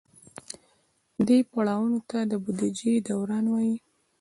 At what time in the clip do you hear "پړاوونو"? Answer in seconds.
1.51-1.99